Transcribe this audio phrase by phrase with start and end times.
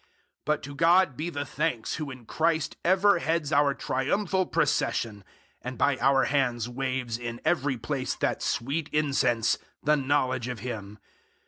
[0.01, 0.07] 002:014
[0.45, 5.23] But to God be the thanks who in Christ ever heads our triumphal procession,
[5.61, 10.97] and by our hands waves in every place that sweet incense, the knowledge of Him.